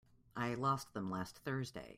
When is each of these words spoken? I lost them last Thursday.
I 0.35 0.53
lost 0.55 0.93
them 0.93 1.11
last 1.11 1.37
Thursday. 1.37 1.89